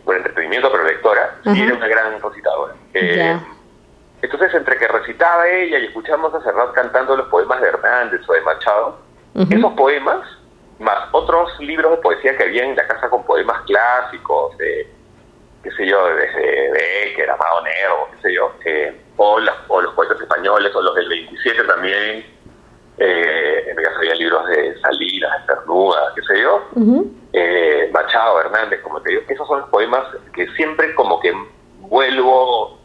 [0.04, 1.56] por entretenimiento, pero lectora, Ajá.
[1.56, 2.74] y era una gran recitadora.
[2.94, 3.38] Eh.
[4.22, 8.32] Entonces, entre que recitaba ella y escuchamos a Serrat cantando los poemas de Hernández o
[8.32, 8.98] de Machado,
[9.34, 10.26] esos poemas,
[10.78, 14.86] más otros libros de poesía que había en la casa con poemas clásicos, de,
[15.62, 19.94] qué sé yo, desde Becker, Amado Negro, qué sé yo, eh, o, la, o, los
[19.94, 22.26] poetas españoles, o los del 27 también,
[23.00, 27.10] eh, en mi caso había libros de Salinas, de Cernuda, qué sé yo, uh -huh.
[27.32, 31.32] eh, Machado, Hernández, como te digo, esos son los poemas que siempre como que
[31.80, 32.78] vuelvo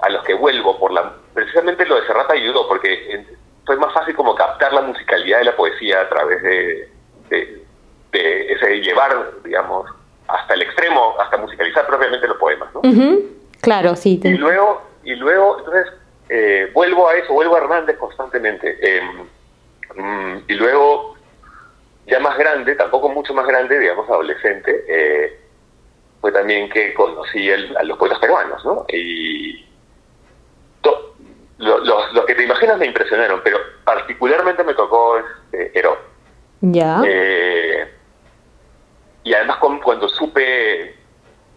[0.00, 3.24] a los que vuelvo por la precisamente lo de Serrata ayudó porque
[3.64, 6.88] fue más fácil como captar la musicalidad de la poesía a través de,
[7.30, 7.64] de,
[8.12, 9.10] de ese llevar,
[9.44, 9.90] digamos,
[10.26, 12.80] hasta el extremo, hasta musicalizar propiamente los poemas, ¿no?
[13.60, 14.20] Claro, sí.
[14.22, 15.86] Y luego, y luego, entonces,
[16.28, 18.76] eh, vuelvo a eso, vuelvo a Hernández constantemente.
[18.80, 19.28] Em,
[19.94, 21.16] mm, y luego,
[22.06, 25.40] ya más grande, tampoco mucho más grande, digamos, adolescente, eh,
[26.20, 28.84] fue también que conocí a los poetas peruanos, ¿no?
[28.88, 29.64] Y
[31.58, 35.98] los, que te imaginas me impresionaron, pero particularmente me tocó este, Herón.
[36.60, 37.02] Ya.
[37.04, 37.88] Eh,
[39.24, 40.94] y además cuando supe,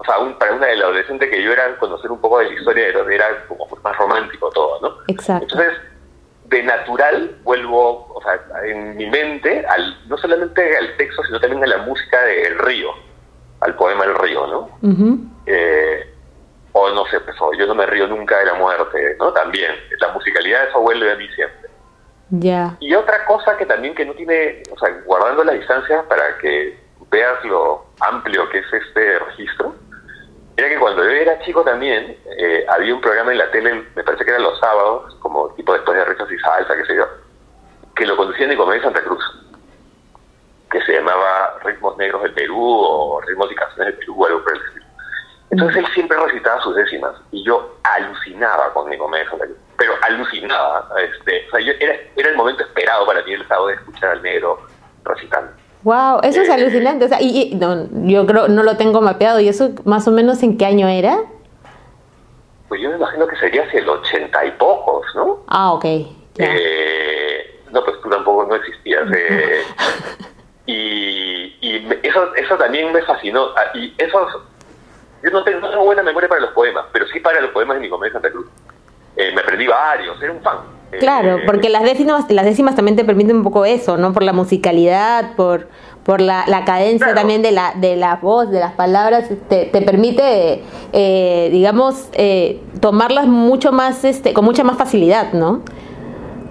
[0.01, 2.53] o sea, para una de las adolescentes que yo era, conocer un poco de la
[2.55, 4.97] historia de Herón era como más romántico todo, ¿no?
[5.07, 5.43] Exacto.
[5.43, 5.79] Entonces,
[6.45, 11.63] de natural vuelvo, o sea, en mi mente, al, no solamente al texto, sino también
[11.63, 12.89] a la música del río,
[13.59, 14.69] al poema El río, ¿no?
[15.45, 16.15] eh,
[16.71, 19.31] o no sé, pues, yo no me río nunca de la muerte, ¿no?
[19.33, 21.69] También, la musicalidad eso vuelve a mí siempre.
[22.31, 22.75] Ya.
[22.79, 26.75] Y otra cosa que también que no tiene, o sea, guardando la distancia para que
[27.11, 29.75] veas lo amplio que es este registro,
[30.57, 34.03] era que cuando yo era chico también, eh, había un programa en la tele, me
[34.03, 37.05] parece que eran los sábados, como tipo después de risas y salsa, qué sé yo,
[37.95, 39.23] que lo conducían en Comedia Santa Cruz,
[40.69, 44.55] que se llamaba Ritmos Negros del Perú o Ritmos y Canciones del Perú, algo por
[44.55, 44.85] el estilo.
[45.51, 49.93] Entonces él siempre recitaba sus décimas y yo alucinaba con mi Comedia Santa Cruz, pero
[50.01, 50.89] alucinaba.
[50.99, 54.11] Este, o sea, yo, era, era el momento esperado para mí el sábado de escuchar
[54.11, 54.59] al negro
[55.03, 55.60] recitando.
[55.83, 57.05] Wow, eso es eh, alucinante.
[57.05, 59.39] O sea, y, no, yo creo no lo tengo mapeado.
[59.39, 61.19] ¿Y eso más o menos en qué año era?
[62.67, 65.43] Pues yo me imagino que sería hacia el ochenta y pocos, ¿no?
[65.47, 65.85] Ah, ok.
[66.37, 69.03] Eh, no, pues tú tampoco no existías.
[69.13, 69.61] Eh,
[70.67, 73.49] y y eso, eso también me fascinó.
[73.55, 74.27] Ah, y eso,
[75.23, 77.89] yo no tengo, buena memoria para los poemas, pero sí para los poemas de mi
[77.89, 78.47] comedia Santa Cruz.
[79.15, 80.80] me aprendí varios, era un fan.
[80.99, 84.13] Claro, eh, porque las décimas, las décimas también te permiten un poco eso, ¿no?
[84.13, 85.67] Por la musicalidad, por,
[86.03, 89.81] por la, la cadencia también de la, de la voz, de las palabras, te, te
[89.81, 95.61] permite, eh, digamos, eh, tomarlas mucho más, este, con mucha más facilidad, ¿no?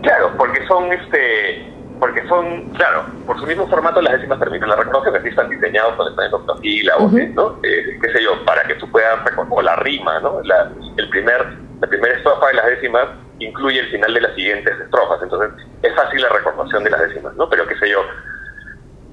[0.02, 4.76] Claro, porque son, este, porque son, claro, por su mismo formato las décimas permiten la
[4.76, 7.60] reconocen, así están diseñados con el la voz, ¿no?
[7.60, 9.18] qué sé yo, para que tú puedas,
[9.50, 10.40] o la rima, ¿no?
[10.44, 13.06] La, el primer, la primera estrofa de las décimas
[13.40, 15.20] incluye el final de las siguientes estrofas.
[15.22, 15.50] Entonces,
[15.82, 17.48] es fácil la recordación de las décimas, ¿no?
[17.48, 18.04] Pero qué sé yo,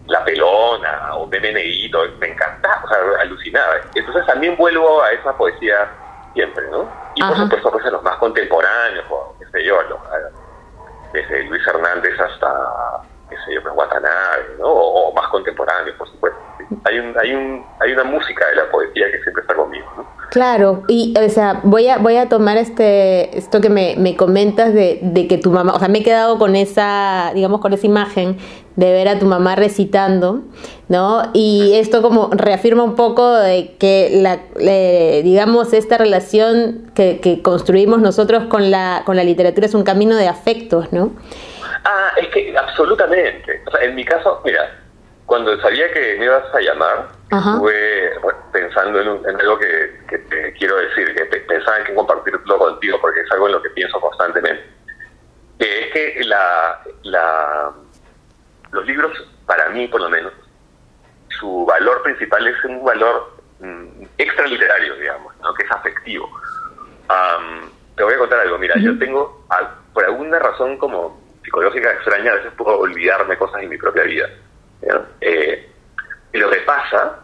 [0.08, 3.76] La Pelona o Bebe me encantaba, o sea, alucinaba.
[3.96, 5.90] Entonces también vuelvo a esa poesía
[6.34, 6.90] siempre, ¿no?
[7.16, 9.80] Y por supuesto, pues a los más contemporáneos, o qué sé yo,
[11.14, 14.68] desde Luis Hernández hasta, qué sé yo, pues Watanabe, ¿no?
[14.68, 16.40] O, más contemporáneos, por supuesto.
[16.84, 20.18] Hay, un, hay, un, hay una música de la poesía que siempre está conmigo, ¿no?
[20.30, 24.74] Claro, y o sea, voy a, voy a tomar este, esto que me, me comentas
[24.74, 27.88] de, de, que tu mamá, o sea, me he quedado con esa, digamos, con esa
[27.88, 28.38] imagen
[28.76, 30.42] de ver a tu mamá recitando,
[30.90, 31.32] ¿no?
[31.34, 34.40] Y esto como reafirma un poco de que, la,
[35.24, 40.18] digamos, esta relación que, que construimos nosotros con la, con la literatura es un camino
[40.18, 41.12] de afectos, ¿no?
[41.86, 43.62] Ah, es que absolutamente.
[43.66, 44.60] O sea, en mi caso, mira,
[45.28, 48.12] cuando sabía que me ibas a llamar, estuve
[48.54, 53.32] pensando en, algo que, te quiero decir, que pensaba en que compartirlo contigo, porque es
[53.34, 54.64] algo en lo que pienso constantemente.
[55.60, 57.72] Que es que la, la,
[58.72, 59.12] los libros,
[59.46, 60.32] para mí por lo menos,
[61.28, 65.54] su valor principal es un valor mm, extraliterario, digamos, ¿no?
[65.56, 66.32] que es afectivo.
[67.98, 69.46] te voy a contar algo, mira, yo tengo,
[69.94, 74.30] por alguna razón como psicológica extraña, a veces puedo olvidarme cosas en mi propia vida
[75.22, 75.70] eh,
[76.34, 77.20] lo que pasa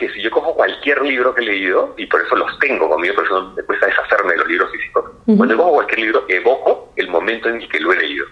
[0.00, 3.14] que si yo cojo cualquier libro que he leído, y por eso los tengo conmigo,
[3.16, 7.08] por eso me cuesta deshacerme de los libros físicos, cuando cojo cualquier libro, evoco el
[7.08, 8.26] momento en el que lo he leído.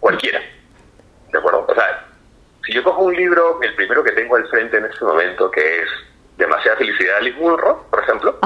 [0.00, 0.40] Cualquiera.
[1.32, 1.64] ¿De acuerdo?
[1.68, 2.08] O sea,
[2.66, 5.82] si yo cojo un libro, el primero que tengo al frente en este momento, que
[5.82, 5.88] es
[6.36, 8.38] Demasiada Felicidad de Alice Munro, por ejemplo,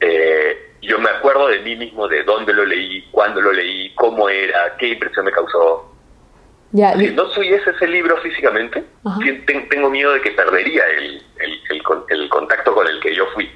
[0.00, 4.30] eh, yo me acuerdo de mí mismo, de dónde lo leí, cuándo lo leí, cómo
[4.30, 5.92] era, qué impresión me causó,
[6.72, 8.84] si no tuviese ese libro físicamente,
[9.70, 11.22] tengo miedo de que perdería el,
[12.10, 13.50] el, contacto con el que yo fui.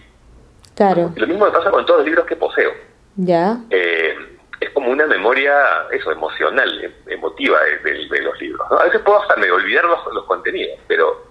[0.74, 1.12] Claro.
[1.16, 2.72] Lo mismo me pasa con todos los libros que poseo.
[3.16, 3.58] Ya.
[3.70, 4.14] Eh,
[4.60, 5.52] es como una memoria,
[5.90, 8.66] eso, emocional, em, emotiva de, los libros.
[8.70, 11.30] A veces puedo hasta me olvidar los, contenidos, pero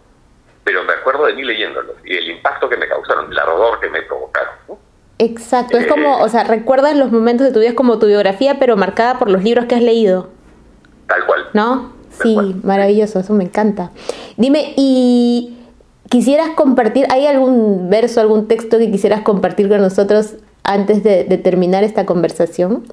[0.63, 3.89] pero me acuerdo de mí leyéndolos y el impacto que me causaron, el ardor que
[3.89, 4.54] me provocaron.
[5.17, 8.06] Exacto, es como, eh, o sea, recuerdas los momentos de tu vida es como tu
[8.06, 10.30] biografía, pero marcada por los libros que has leído.
[11.12, 11.50] Tal cual.
[11.54, 11.91] ¿No?
[12.21, 13.91] sí, maravilloso, eso me encanta.
[14.38, 15.58] Dime, ¿y
[16.10, 21.84] quisieras compartir, hay algún verso, algún texto que quisieras compartir con nosotros antes de, terminar
[21.84, 22.86] esta conversación?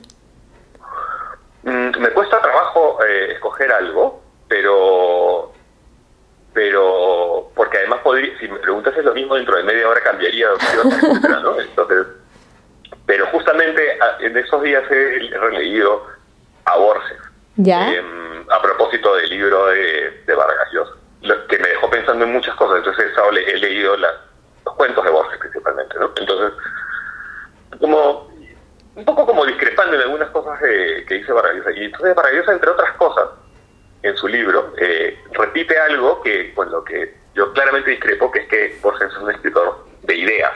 [1.62, 5.52] Mm, me cuesta trabajo eh, escoger algo, pero
[6.54, 10.48] pero porque además podría, si me preguntas es lo mismo dentro de media hora cambiaría
[11.42, 11.60] ¿no?
[11.60, 12.06] Entonces,
[13.06, 13.80] pero justamente
[14.20, 16.02] en esos días he releído
[16.64, 17.27] a Borges.
[17.58, 17.92] ¿Ya?
[17.92, 20.94] Em, a propósito del libro de, de Vargas Llosa,
[21.48, 22.78] que me dejó pensando en muchas cosas.
[22.78, 26.12] Entonces he, he leído los cuentos de Borges principalmente, ¿no?
[26.16, 26.52] Entonces,
[27.80, 28.28] como
[28.94, 31.72] un poco como discrepando en algunas cosas que dice Vargas Llosa.
[31.72, 33.28] Y entonces Vargas Llosa, entre otras cosas,
[34.02, 38.48] en su libro, eh, repite algo que con lo que yo claramente discrepo, que es
[38.48, 40.54] que Borges es un escritor de ideas,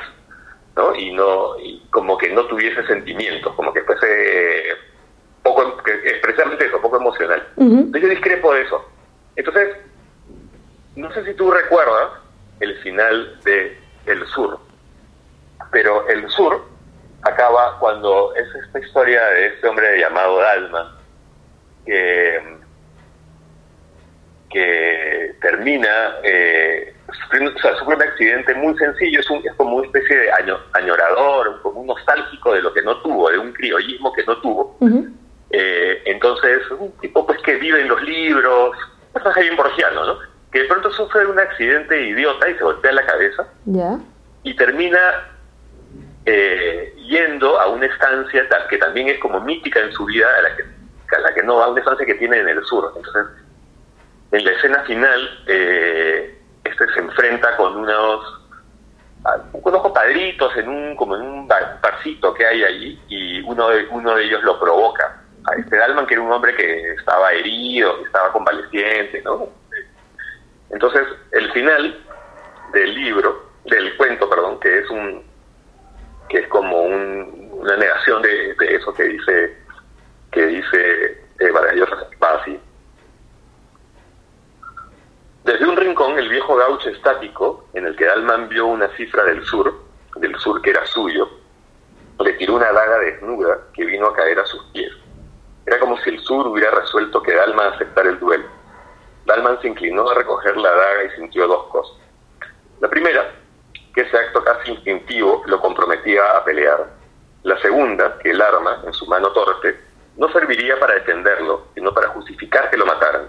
[0.77, 0.95] ¿no?
[0.95, 4.52] Y no y como que no tuviese sentimientos, como que fuese
[6.23, 7.47] precisamente eso, poco emocional.
[7.57, 8.88] Yo discrepo de eso.
[9.37, 9.77] Entonces,
[10.97, 12.11] no sé si tú recuerdas
[12.61, 14.59] el final de El Sur,
[15.71, 16.62] pero El Sur
[17.23, 20.99] acaba cuando es esta historia de este hombre llamado Dalma,
[21.87, 22.62] que
[24.53, 29.77] que termina eh, sufriendo, o sea, sufre un accidente muy sencillo, es, un, es como
[29.77, 30.31] una especie de
[30.75, 34.77] añorador, como un nostálgico de lo que no tuvo, de un criollismo que no tuvo.
[35.53, 38.75] Eh, entonces, un tipo pues que vive en los libros,
[39.07, 40.19] un personaje bien borgiano, ¿no?
[40.51, 43.47] Que de pronto sufre un accidente idiota y se golpea la cabeza
[44.43, 44.99] y termina
[46.25, 50.57] eh, yendo a una estancia que también es como mítica en su vida, a la
[50.57, 52.91] que, a la que no va, a una estancia que tiene en el sur.
[52.97, 53.27] Entonces,
[54.31, 58.38] en la escena final, eh, este se enfrenta con unos
[59.53, 64.17] unos compadritos en un como en un barcito que hay allí y uno de, uno
[64.17, 68.05] de ellos lo provoca a este Dalman que era un hombre que estaba herido que
[68.05, 69.49] estaba convaleciente no
[70.71, 71.03] entonces
[71.33, 72.05] el final
[72.73, 75.25] del libro del cuento perdón que es un
[76.29, 79.57] que es como una negación de, eso que dice
[80.31, 81.75] que dice eh, Vargas
[85.45, 89.45] desde un rincón, el viejo gaucho estático, en el que Dalman vio una cifra del
[89.45, 89.75] sur,
[90.17, 91.29] del sur que era suyo,
[92.21, 94.93] le tiró una daga desnuda que vino a caer a sus pies.
[95.66, 98.44] Era como si el sur hubiera resuelto que Dalman aceptara el duelo.
[99.27, 101.96] Dalman se inclinó a recoger la daga y sintió dos cosas.
[102.81, 103.31] La primera,
[103.94, 106.88] que ese acto casi instintivo lo comprometía a pelear.
[107.44, 109.79] La segunda, que el arma, en su mano torpe,
[110.16, 113.29] no serviría para defenderlo, sino para justificar que lo mataran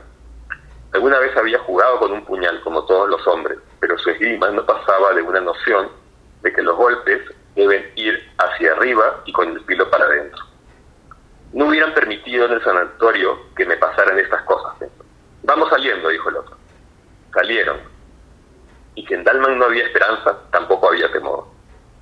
[0.93, 4.63] Alguna vez había jugado con un puñal, como todos los hombres, pero su esgrima no
[4.63, 5.89] pasaba de una noción
[6.43, 7.19] de que los golpes
[7.55, 10.52] deben ir hacia arriba y con el filo para adentro.
[11.53, 14.89] No hubieran permitido en el sanatorio que me pasaran estas cosas.
[15.43, 16.57] Vamos saliendo, dijo el otro.
[17.33, 17.77] Salieron.
[18.95, 21.45] Y que en Dalman no había esperanza, tampoco había temor.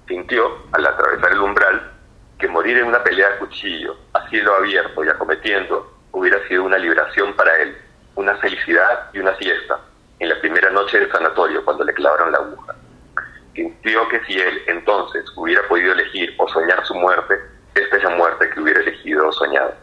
[0.08, 1.92] Sintió, al atravesar el umbral,
[2.38, 6.78] que morir en una pelea a cuchillo, a cielo abierto y acometiendo, hubiera sido una
[6.78, 7.78] liberación para él
[8.16, 9.80] una felicidad y una siesta
[10.20, 12.76] en la primera noche del sanatorio cuando le clavaron la aguja.
[13.56, 17.40] Sintió que si él entonces hubiera podido elegir o soñar su muerte,
[17.76, 19.74] esta es la muerte que hubiera elegido o soñado.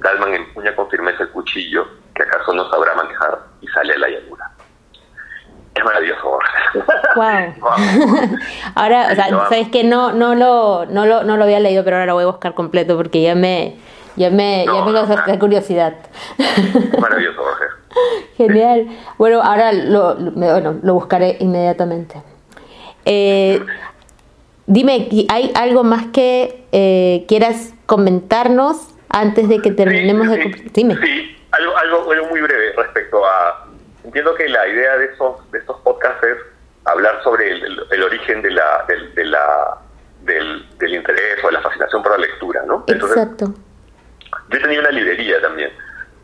[0.00, 4.08] Dalman empuña con firmeza el cuchillo que acaso no sabrá manejar y sale a la
[4.08, 4.50] llanura.
[5.74, 6.38] Es maravilloso.
[7.16, 7.54] Wow.
[8.74, 11.96] ahora, o sea, sabes que no, no lo, no lo, no lo había leído, pero
[11.96, 13.76] ahora lo voy a buscar completo porque ya me,
[14.16, 15.94] ya me, ya me causaste curiosidad.
[16.98, 17.64] Maravilloso, Jorge.
[18.36, 18.88] Genial.
[19.18, 22.22] Bueno, ahora lo, bueno, lo buscaré inmediatamente.
[23.04, 23.64] Eh,
[24.66, 30.70] dime, ¿hay algo más que eh, quieras comentarnos antes de que terminemos sí, de...
[30.72, 30.96] Dime.
[30.96, 33.66] Sí, algo, algo, muy breve respecto a...
[34.04, 36.36] Entiendo que la idea de estos, de estos podcasts es
[36.84, 39.78] hablar sobre el, origen de la, de, la,
[40.22, 42.84] del, del, interés o de la fascinación por la lectura, ¿no?
[42.88, 43.54] Exacto.
[44.50, 45.70] Yo tenía una librería también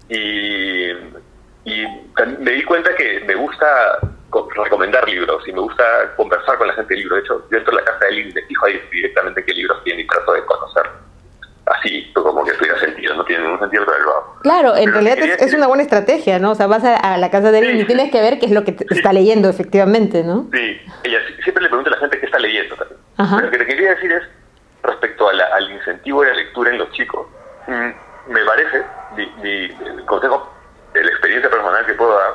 [0.09, 0.91] y,
[1.65, 3.67] me di cuenta que me gusta
[4.65, 5.85] recomendar libros y me gusta
[6.17, 7.19] conversar con la gente de libros.
[7.19, 9.83] De hecho, yo entro a la casa de y me fijo ahí directamente qué libros
[9.85, 10.83] tiene y trato de conocer.
[11.67, 15.53] Así, como que tuviera sentido, no tiene ningún sentido, pero lo Claro, en realidad es,
[15.53, 16.53] una buena estrategia, ¿no?
[16.53, 18.65] O sea, vas a, la casa de alguien y tienes que ver qué es lo
[18.65, 20.49] que está leyendo, efectivamente, ¿no?
[20.53, 23.01] Sí, ella siempre le pregunta a la gente qué está leyendo también.
[23.17, 24.23] Pero lo que te quería decir es,
[24.83, 27.27] respecto al incentivo de la lectura en los chicos,
[27.67, 28.83] mm, me parece,
[29.43, 29.69] mi,
[30.07, 30.53] consejo
[31.03, 32.35] la experiencia personal que puedo dar,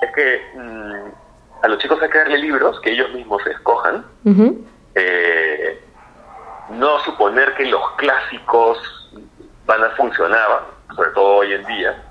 [0.00, 1.30] es que mm,
[1.62, 4.04] a los chicos hay que darle libros que ellos mismos escojan.
[4.94, 5.84] Eh,
[6.70, 8.78] no suponer que los clásicos
[9.66, 10.62] van a funcionar,
[10.94, 12.02] sobre todo hoy en día.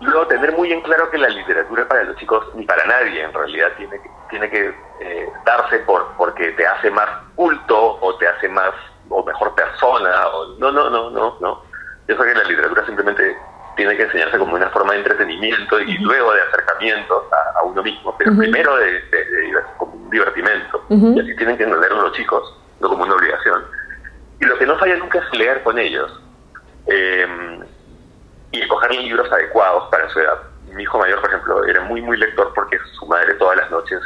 [0.00, 3.32] Luego tener muy en claro que la literatura para los chicos, ni para nadie en
[3.32, 8.28] realidad, tiene que, tiene que eh, darse por porque te hace más culto o te
[8.28, 8.70] hace más
[9.08, 10.28] o mejor persona.
[10.28, 11.62] O, no, no, no, no, no.
[12.06, 13.36] Yo sé que la literatura simplemente
[13.78, 18.14] tiene que enseñarse como una forma de entretenimiento y luego de acercamiento a, uno mismo,
[18.18, 19.00] pero primero de,
[19.76, 20.84] como un divertimento.
[20.90, 23.64] Y así tienen que entenderlo los chicos, no como una obligación.
[24.40, 26.10] Y lo que no falla nunca es leer con ellos
[26.86, 27.60] eh,
[28.50, 30.38] y escoger libros adecuados para su edad.
[30.74, 34.00] Mi hijo mayor, por ejemplo, era muy, muy lector porque su madre todas las noches,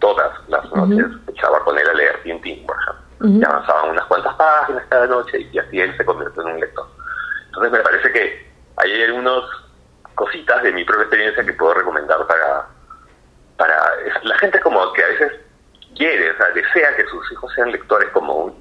[0.00, 3.38] todas las noches, echaba con él a leer Tintín, por ejemplo.
[3.38, 6.86] Y avanzaban unas cuantas páginas cada noche y así él se convirtió en un lector.
[7.46, 8.51] Entonces me parece que
[8.82, 9.42] hay algunas
[10.14, 12.66] cositas de mi propia experiencia que puedo recomendar para...
[13.56, 13.76] para
[14.22, 15.32] la gente como que a veces
[15.96, 18.54] quiere, o sea, desea que sus hijos sean lectores como...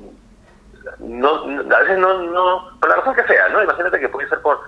[0.99, 3.63] No, a veces no, no, por la razón que sea, ¿no?
[3.63, 4.59] Imagínate que puede ser por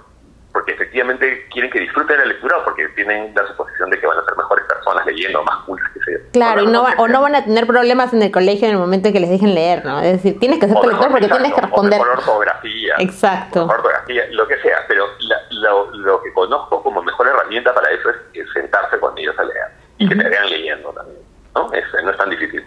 [0.53, 4.19] porque efectivamente quieren que disfruten la lectura o porque tienen la suposición de que van
[4.19, 6.17] a ser mejores personas leyendo, más cultas que sea.
[6.31, 9.07] Claro, y no o no van a tener problemas en el colegio en el momento
[9.07, 9.99] en que les dejen leer, ¿no?
[9.99, 11.99] Es decir, tienes que ser lector porque tienes que responder.
[11.99, 12.95] O mejor ortografía.
[12.99, 13.61] Exacto.
[13.61, 15.07] Mejor ortografía, lo que sea, pero
[15.49, 19.67] lo, lo, que conozco como mejor herramienta para eso es, sentarse con ellos a leer
[19.97, 21.19] y que te vean leyendo también,
[21.55, 21.73] ¿no?
[21.73, 22.63] Es, no es tan difícil.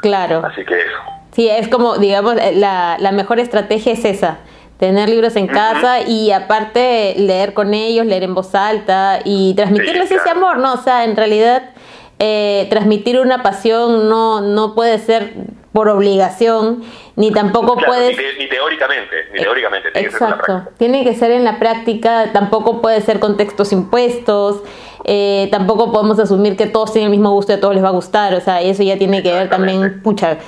[0.00, 0.42] Claro.
[0.46, 0.96] Así que eso.
[1.32, 4.38] Sí, es como, digamos, la, la mejor estrategia es esa
[4.78, 10.10] tener libros en casa y aparte leer con ellos, leer en voz alta y transmitirles
[10.10, 10.74] ese amor, ¿no?
[10.74, 11.70] O sea, en realidad
[12.20, 15.34] eh, transmitir una pasión no, no puede ser
[15.72, 16.82] por obligación,
[17.14, 18.16] ni tampoco puede...
[18.38, 19.90] Ni, teóricamente, ni teóricamente.
[19.92, 23.72] Tiene Exacto, que ser tiene que ser en la práctica, tampoco puede ser con textos
[23.72, 24.62] impuestos,
[25.04, 27.88] eh, tampoco podemos asumir que todos tienen el mismo gusto y a todos les va
[27.88, 30.38] a gustar, o sea, eso ya tiene que ver también, pucha,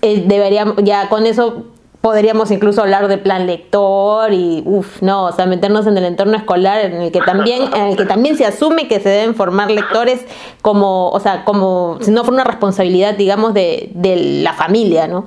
[0.00, 1.66] eh, deberíamos, ya con eso
[2.06, 6.36] podríamos incluso hablar de plan lector y uff, no, o sea, meternos en el entorno
[6.36, 9.72] escolar en el que también en el que también se asume que se deben formar
[9.72, 10.24] lectores
[10.62, 15.26] como, o sea, como si no fuera una responsabilidad, digamos, de, de la familia, ¿no?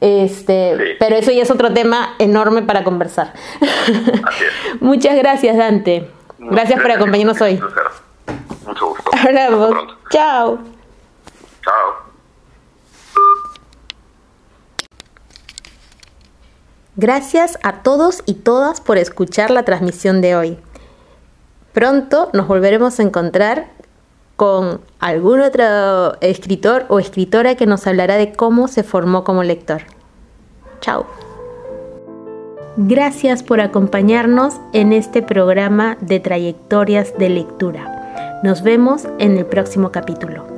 [0.00, 3.34] Este, pero eso ya es otro tema enorme para conversar.
[4.80, 6.08] Muchas gracias, Dante.
[6.38, 7.60] Gracias, por acompañarnos hoy.
[8.66, 9.10] Mucho gusto.
[9.12, 9.74] Hablamos.
[10.08, 10.58] Chao.
[11.62, 12.03] Chao.
[16.96, 20.58] Gracias a todos y todas por escuchar la transmisión de hoy.
[21.72, 23.66] Pronto nos volveremos a encontrar
[24.36, 29.82] con algún otro escritor o escritora que nos hablará de cómo se formó como lector.
[30.80, 31.06] Chao.
[32.76, 38.40] Gracias por acompañarnos en este programa de trayectorias de lectura.
[38.44, 40.53] Nos vemos en el próximo capítulo.